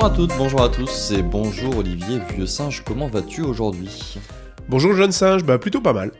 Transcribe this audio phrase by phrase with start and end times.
[0.00, 4.16] Bonjour à toutes, bonjour à tous et bonjour Olivier Vieux Singe, comment vas-tu aujourd'hui?
[4.68, 6.12] Bonjour jeune singe, bah plutôt pas mal.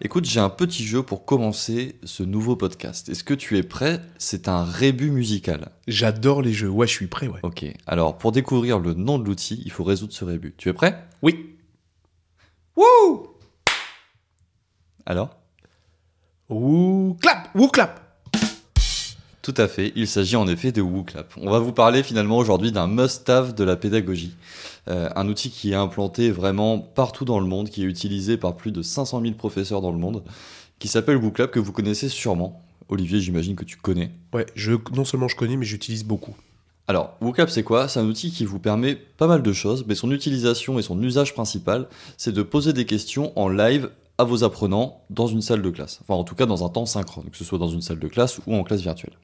[0.00, 3.08] Écoute, j'ai un petit jeu pour commencer ce nouveau podcast.
[3.08, 4.00] Est-ce que tu es prêt?
[4.18, 5.70] C'est un rébut musical.
[5.86, 7.38] J'adore les jeux, ouais je suis prêt, ouais.
[7.44, 10.56] Ok, alors pour découvrir le nom de l'outil, il faut résoudre ce rébut.
[10.58, 11.06] Tu es prêt?
[11.22, 11.54] Oui.
[12.74, 13.36] Wouh
[15.06, 15.36] Alors?
[16.48, 18.01] Ouh, clap, ouh, clap.
[19.42, 21.34] Tout à fait, il s'agit en effet de WooClap.
[21.36, 24.36] On va vous parler finalement aujourd'hui d'un must-have de la pédagogie.
[24.86, 28.54] Euh, un outil qui est implanté vraiment partout dans le monde, qui est utilisé par
[28.54, 30.22] plus de 500 000 professeurs dans le monde,
[30.78, 32.62] qui s'appelle WooClap, que vous connaissez sûrement.
[32.88, 34.12] Olivier, j'imagine que tu connais.
[34.32, 36.36] Ouais, je, non seulement je connais, mais j'utilise beaucoup.
[36.86, 37.88] Alors, WooClap, c'est quoi?
[37.88, 41.02] C'est un outil qui vous permet pas mal de choses, mais son utilisation et son
[41.02, 45.62] usage principal, c'est de poser des questions en live à vos apprenants dans une salle
[45.62, 45.98] de classe.
[46.02, 48.06] Enfin, en tout cas, dans un temps synchrone, que ce soit dans une salle de
[48.06, 49.14] classe ou en classe virtuelle.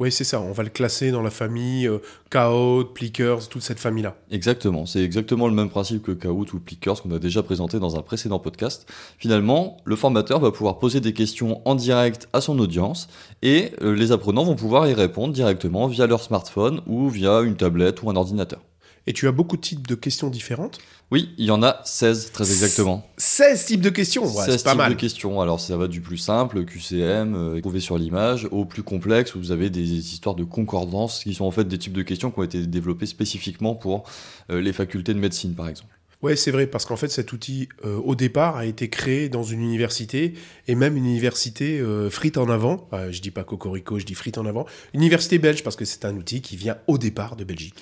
[0.00, 1.98] Oui, c'est ça, on va le classer dans la famille euh,
[2.30, 4.16] Kahoot, Plickers, toute cette famille-là.
[4.30, 7.96] Exactement, c'est exactement le même principe que Kahoot ou Plickers qu'on a déjà présenté dans
[7.96, 8.90] un précédent podcast.
[9.18, 13.08] Finalement, le formateur va pouvoir poser des questions en direct à son audience
[13.42, 17.56] et euh, les apprenants vont pouvoir y répondre directement via leur smartphone ou via une
[17.56, 18.60] tablette ou un ordinateur.
[19.06, 20.78] Et tu as beaucoup de types de questions différentes
[21.10, 23.04] Oui, il y en a 16 très exactement.
[23.16, 24.94] 16 types de questions, ouais, 16 c'est pas types mal.
[24.94, 25.40] de questions.
[25.40, 29.38] Alors ça va du plus simple, QCM, euh, trouvé sur l'image, au plus complexe où
[29.38, 32.38] vous avez des histoires de concordance qui sont en fait des types de questions qui
[32.38, 34.04] ont été développés spécifiquement pour
[34.50, 35.92] euh, les facultés de médecine par exemple.
[36.22, 39.42] Ouais, c'est vrai, parce qu'en fait, cet outil, euh, au départ, a été créé dans
[39.42, 40.34] une université,
[40.68, 42.88] et même une université euh, frite en avant.
[42.92, 44.64] Euh, je dis pas cocorico, je dis frite en avant.
[44.94, 47.74] Université belge, parce que c'est un outil qui vient au départ de Belgique.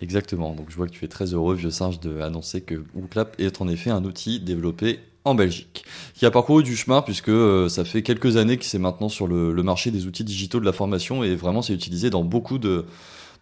[0.00, 3.60] Exactement, donc je vois que tu es très heureux, vieux singe, d'annoncer que WooClap est
[3.60, 7.84] en effet un outil développé en Belgique, qui a parcouru du chemin puisque euh, ça
[7.84, 10.72] fait quelques années que c'est maintenant sur le, le marché des outils digitaux de la
[10.72, 12.86] formation et vraiment c'est utilisé dans beaucoup de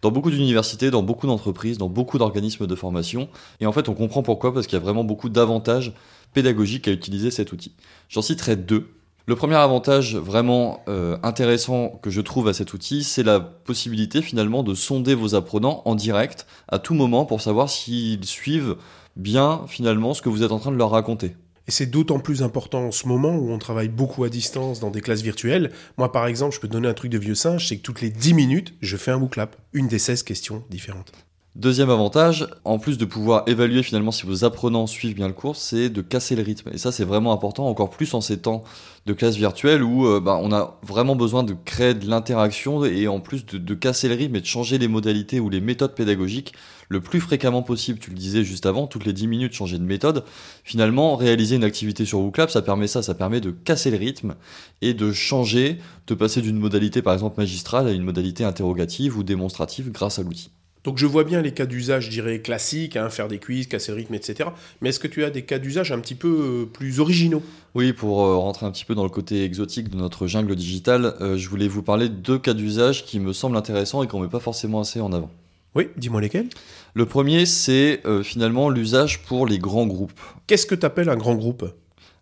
[0.01, 3.29] dans beaucoup d'universités, dans beaucoup d'entreprises, dans beaucoup d'organismes de formation.
[3.59, 5.93] Et en fait, on comprend pourquoi, parce qu'il y a vraiment beaucoup d'avantages
[6.33, 7.71] pédagogiques à utiliser cet outil.
[8.09, 8.89] J'en citerai deux.
[9.29, 14.21] Le premier avantage vraiment euh, intéressant que je trouve à cet outil, c'est la possibilité
[14.21, 18.77] finalement de sonder vos apprenants en direct à tout moment pour savoir s'ils suivent
[19.17, 21.35] bien finalement ce que vous êtes en train de leur raconter.
[21.67, 24.91] Et c'est d'autant plus important en ce moment où on travaille beaucoup à distance dans
[24.91, 25.73] des classes virtuelles.
[25.97, 28.09] Moi, par exemple, je peux donner un truc de vieux singe, c'est que toutes les
[28.09, 31.11] 10 minutes, je fais un WooClap, une des 16 questions différentes.
[31.57, 35.55] Deuxième avantage, en plus de pouvoir évaluer finalement si vos apprenants suivent bien le cours,
[35.55, 36.69] c'est de casser le rythme.
[36.71, 38.63] Et ça, c'est vraiment important, encore plus en ces temps
[39.07, 43.07] de classe virtuelle où euh, bah, on a vraiment besoin de créer de l'interaction et
[43.07, 46.53] en plus de, casser le rythme et de changer les modalités ou les méthodes pédagogiques
[46.89, 47.97] le plus fréquemment possible.
[47.97, 50.25] Tu le disais juste avant, toutes les 10 minutes changer de méthode.
[50.63, 54.35] Finalement, réaliser une activité sur WooClap, ça permet ça, ça permet de casser le rythme
[54.83, 59.23] et de changer, de passer d'une modalité par exemple magistrale à une modalité interrogative ou
[59.23, 60.51] démonstrative grâce à l'outil.
[60.87, 63.91] Donc je vois bien les cas d'usage, je dirais, classiques, hein, faire des quiz, casser
[63.91, 64.51] le rythme, etc.
[64.79, 67.43] Mais est-ce que tu as des cas d'usage un petit peu euh, plus originaux?
[67.75, 71.15] Oui, pour euh, rentrer un petit peu dans le côté exotique de notre jungle digitale,
[71.19, 74.21] euh, je voulais vous parler de deux cas d'usage qui me semblent intéressants et qu'on
[74.21, 75.29] met pas forcément assez en avant.
[75.75, 76.47] Oui, dis-moi lesquels.
[76.93, 80.17] Le premier, c'est euh, finalement l'usage pour les grands groupes.
[80.47, 81.65] Qu'est-ce que tu appelles un grand groupe?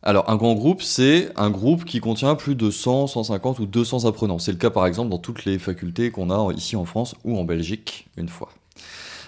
[0.08, 4.06] Alors, un grand groupe, c'est un groupe qui contient plus de 100, 150 ou 200
[4.06, 4.38] apprenants.
[4.38, 7.36] C'est le cas, par exemple, dans toutes les facultés qu'on a ici en France ou
[7.40, 8.50] en Belgique, une fois.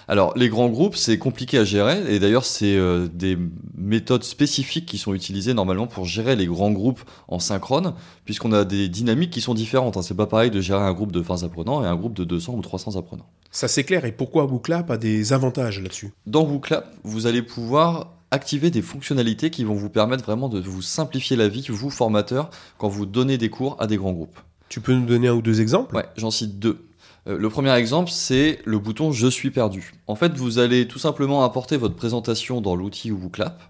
[0.06, 3.36] Alors, les grands groupes, c'est compliqué à gérer, et d'ailleurs, c'est euh, des
[3.76, 7.92] méthodes spécifiques qui sont utilisées normalement pour gérer les grands groupes en synchrone,
[8.24, 9.96] puisqu'on a des dynamiques qui sont différentes.
[9.96, 10.02] Hein.
[10.02, 12.54] C'est pas pareil de gérer un groupe de 20 apprenants et un groupe de 200
[12.54, 13.26] ou 300 apprenants.
[13.50, 14.04] Ça, c'est clair.
[14.04, 16.12] Et pourquoi WooClap a des avantages là-dessus?
[16.26, 20.82] Dans WooClap, vous allez pouvoir activer des fonctionnalités qui vont vous permettre vraiment de vous
[20.82, 24.38] simplifier la vie, vous formateurs, quand vous donnez des cours à des grands groupes.
[24.68, 25.96] Tu peux nous donner un ou deux exemples?
[25.96, 26.88] Ouais, j'en cite deux.
[27.26, 29.94] Euh, le premier exemple, c'est le bouton Je suis perdu.
[30.06, 33.62] En fait, vous allez tout simplement importer votre présentation dans l'outil WooClap.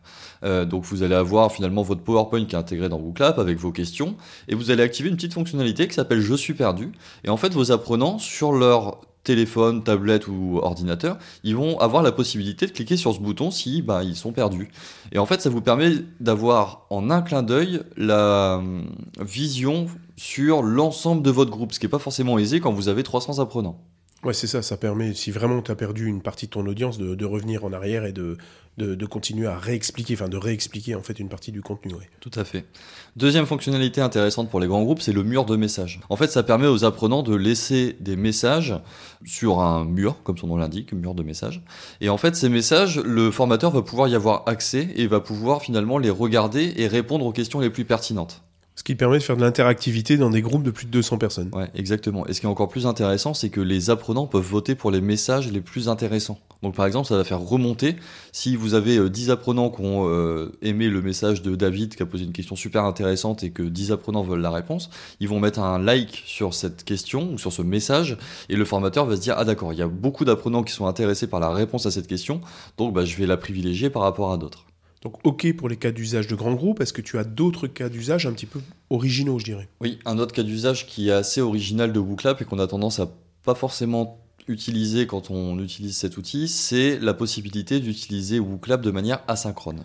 [0.45, 3.73] Euh, donc vous allez avoir finalement votre PowerPoint qui est intégré dans WooClap avec vos
[3.73, 4.17] questions
[4.47, 6.93] et vous allez activer une petite fonctionnalité qui s'appelle Je suis perdu.
[7.25, 12.13] Et en fait, vos apprenants sur leur téléphone, tablette ou ordinateur, ils vont avoir la
[12.13, 14.71] possibilité de cliquer sur ce bouton si bah, ils sont perdus.
[15.13, 18.87] Et en fait, ça vous permet d'avoir en un clin d'œil la hum,
[19.21, 19.87] vision
[20.17, 23.39] sur l'ensemble de votre groupe, ce qui n'est pas forcément aisé quand vous avez 300
[23.39, 23.79] apprenants.
[24.25, 26.99] Ouais, c'est ça, ça permet, si vraiment tu as perdu une partie de ton audience,
[26.99, 28.37] de, revenir en arrière et de,
[29.07, 31.95] continuer à réexpliquer, enfin de réexpliquer en fait une partie du contenu.
[32.19, 32.65] Tout à fait.
[33.15, 36.01] Deuxième fonctionnalité intéressante pour les grands groupes, c'est le mur de messages.
[36.09, 38.75] En fait, ça permet aux apprenants de laisser des messages
[39.25, 41.63] sur un mur, comme son nom l'indique, mur de messages.
[42.01, 45.63] Et en fait, ces messages, le formateur va pouvoir y avoir accès et va pouvoir
[45.63, 48.43] finalement les regarder et répondre aux questions les plus pertinentes.
[48.79, 51.51] Ce qui permet de faire de l'interactivité dans des groupes de plus de 200 personnes.
[51.53, 52.25] Ouais, exactement.
[52.29, 55.01] Et ce qui est encore plus intéressant, c'est que les apprenants peuvent voter pour les
[55.01, 56.39] messages les plus intéressants.
[56.63, 57.97] Donc par exemple, ça va faire remonter,
[58.31, 62.05] si vous avez 10 euh, apprenants qui ont euh, aimé le message de David qui
[62.05, 65.41] a posé une question super intéressante et que 10 apprenants veulent la réponse, ils vont
[65.41, 68.17] mettre un like sur cette question ou sur ce message
[68.49, 70.87] et le formateur va se dire, ah d'accord, il y a beaucoup d'apprenants qui sont
[70.87, 72.41] intéressés par la réponse à cette question,
[72.77, 74.68] donc bah, je vais la privilégier par rapport à d'autres.
[75.03, 77.89] Donc OK pour les cas d'usage de grands groupes, est-ce que tu as d'autres cas
[77.89, 78.61] d'usage un petit peu
[78.91, 79.69] originaux, je dirais?
[79.81, 82.99] Oui, un autre cas d'usage qui est assez original de WooClap et qu'on a tendance
[82.99, 83.11] à
[83.45, 89.21] pas forcément utiliser quand on utilise cet outil, c'est la possibilité d'utiliser WooClap de manière
[89.29, 89.85] asynchrone.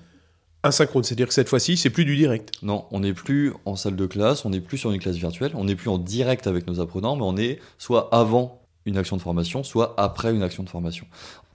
[0.63, 2.51] Asynchrone, c'est-à-dire que cette fois-ci, c'est plus du direct.
[2.61, 5.51] Non, on n'est plus en salle de classe, on n'est plus sur une classe virtuelle,
[5.55, 9.17] on n'est plus en direct avec nos apprenants, mais on est soit avant une action
[9.17, 11.05] de formation, soit après une action de formation.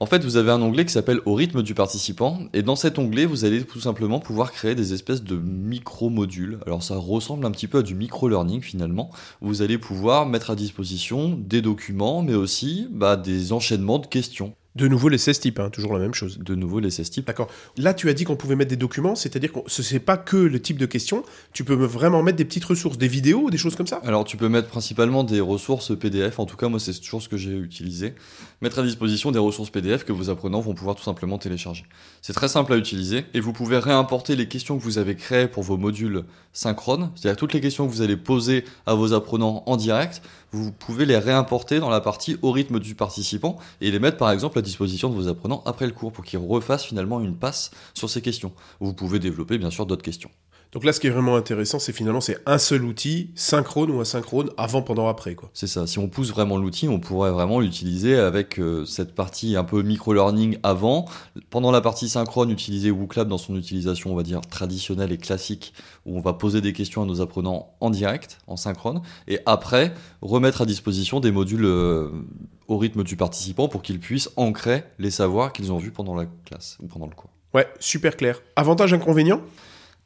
[0.01, 2.99] En fait, vous avez un onglet qui s'appelle Au rythme du participant, et dans cet
[2.99, 6.59] onglet, vous allez tout simplement pouvoir créer des espèces de micro-modules.
[6.67, 9.11] Alors ça ressemble un petit peu à du micro-learning finalement.
[9.41, 14.55] Vous allez pouvoir mettre à disposition des documents, mais aussi bah, des enchaînements de questions.
[14.76, 16.38] De nouveau les 16 types, hein, toujours la même chose.
[16.38, 17.26] De nouveau les 16 types.
[17.26, 17.49] D'accord.
[17.76, 20.37] Là, tu as dit qu'on pouvait mettre des documents, c'est-à-dire que ce n'est pas que
[20.37, 23.76] le type de question, tu peux vraiment mettre des petites ressources, des vidéos des choses
[23.76, 24.00] comme ça?
[24.05, 27.29] Alors, tu peux mettre principalement des ressources PDF, en tout cas, moi, c'est toujours ce
[27.29, 28.15] que j'ai utilisé.
[28.61, 31.85] Mettre à disposition des ressources PDF que vos apprenants vont pouvoir tout simplement télécharger.
[32.23, 35.49] C'est très simple à utiliser et vous pouvez réimporter les questions que vous avez créées
[35.49, 39.62] pour vos modules synchrones, c'est-à-dire toutes les questions que vous allez poser à vos apprenants
[39.67, 43.99] en direct, vous pouvez les réimporter dans la partie au rythme du participant et les
[43.99, 47.20] mettre par exemple à disposition de vos apprenants après le cours pour qu'ils refassent finalement
[47.20, 48.52] une passe sur ces questions.
[48.81, 50.31] Vous pouvez développer bien sûr d'autres questions.
[50.73, 54.00] Donc là, ce qui est vraiment intéressant, c'est finalement c'est un seul outil, synchrone ou
[54.00, 55.35] asynchrone, avant, pendant, après.
[55.35, 55.50] quoi.
[55.55, 55.87] C'est ça.
[55.87, 59.82] Si on pousse vraiment l'outil, on pourrait vraiment l'utiliser avec euh, cette partie un peu
[59.82, 61.06] micro-learning avant.
[61.49, 65.73] Pendant la partie synchrone, utiliser WooClap dans son utilisation, on va dire, traditionnelle et classique,
[66.05, 69.00] où on va poser des questions à nos apprenants en direct, en synchrone.
[69.26, 72.11] Et après, remettre à disposition des modules euh,
[72.67, 76.26] au rythme du participant pour qu'ils puissent ancrer les savoirs qu'ils ont vus pendant la
[76.44, 77.31] classe ou pendant le cours.
[77.55, 78.43] Ouais, super clair.
[78.56, 79.41] Avantage, inconvénient?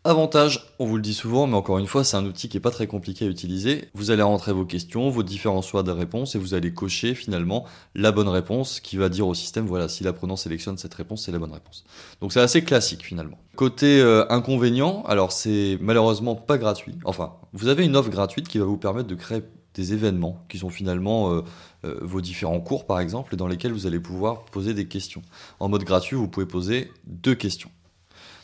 [0.04, 2.60] Avantage, on vous le dit souvent, mais encore une fois, c'est un outil qui est
[2.60, 3.88] pas très compliqué à utiliser.
[3.94, 7.66] Vous allez rentrer vos questions, vos différents choix de réponses, et vous allez cocher finalement
[7.94, 11.31] la bonne réponse qui va dire au système, voilà, si l'apprenant sélectionne cette réponse, c'est
[11.31, 11.84] la bonne réponse.
[12.20, 13.38] Donc c'est assez classique finalement.
[13.54, 16.96] Côté euh, inconvénient, alors c'est malheureusement pas gratuit.
[17.04, 19.44] Enfin, vous avez une offre gratuite qui va vous permettre de créer
[19.75, 21.43] des événements qui sont finalement euh,
[21.84, 25.22] euh, vos différents cours par exemple, dans lesquels vous allez pouvoir poser des questions.
[25.60, 27.70] En mode gratuit, vous pouvez poser deux questions.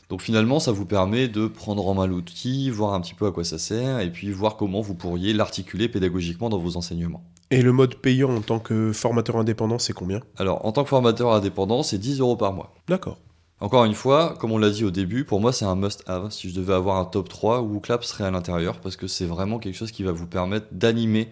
[0.09, 3.31] Donc finalement, ça vous permet de prendre en main l'outil, voir un petit peu à
[3.31, 7.25] quoi ça sert, et puis voir comment vous pourriez l'articuler pédagogiquement dans vos enseignements.
[7.51, 10.21] Et le mode payant en tant que formateur indépendant, c'est combien?
[10.39, 12.75] Alors, en tant que formateur indépendant, c'est 10 euros par mois.
[12.89, 13.19] D'accord.
[13.61, 16.31] Encore une fois, comme on l'a dit au début, pour moi c'est un must-have.
[16.31, 19.59] Si je devais avoir un top 3, WooClap serait à l'intérieur parce que c'est vraiment
[19.59, 21.29] quelque chose qui va vous permettre d'animer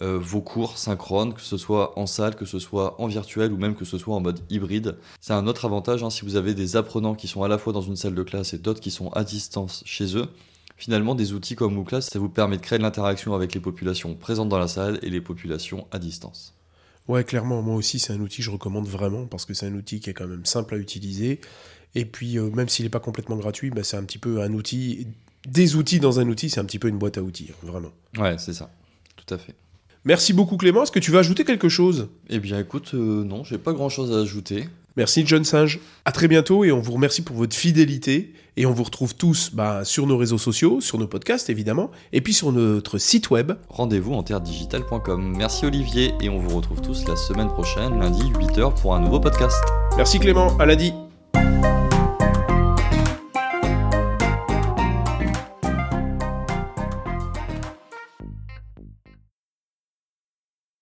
[0.00, 3.56] euh, vos cours synchrones, que ce soit en salle, que ce soit en virtuel ou
[3.56, 4.96] même que ce soit en mode hybride.
[5.20, 7.72] C'est un autre avantage hein, si vous avez des apprenants qui sont à la fois
[7.72, 10.28] dans une salle de classe et d'autres qui sont à distance chez eux.
[10.76, 14.14] Finalement, des outils comme MOOClass, ça vous permet de créer de l'interaction avec les populations
[14.14, 16.54] présentes dans la salle et les populations à distance.
[17.08, 19.74] Ouais, clairement, moi aussi, c'est un outil que je recommande vraiment parce que c'est un
[19.74, 21.40] outil qui est quand même simple à utiliser.
[21.96, 24.52] Et puis, euh, même s'il n'est pas complètement gratuit, bah, c'est un petit peu un
[24.52, 25.08] outil.
[25.48, 27.90] Des outils dans un outil, c'est un petit peu une boîte à outils, vraiment.
[28.16, 28.70] Ouais, c'est ça.
[29.16, 29.54] Tout à fait.
[30.04, 30.82] Merci beaucoup Clément.
[30.82, 32.08] Est-ce que tu veux ajouter quelque chose?
[32.28, 34.68] Eh bien écoute, euh, non, j'ai pas grand-chose à ajouter.
[34.96, 35.78] Merci John Singe.
[36.04, 38.32] À très bientôt et on vous remercie pour votre fidélité.
[38.56, 42.20] Et on vous retrouve tous bah, sur nos réseaux sociaux, sur nos podcasts évidemment, et
[42.20, 43.52] puis sur notre site web.
[43.68, 45.36] Rendez-vous en terredigital.com.
[45.36, 49.20] Merci Olivier et on vous retrouve tous la semaine prochaine, lundi 8h pour un nouveau
[49.20, 49.62] podcast.
[49.96, 50.92] Merci Clément, à lundi.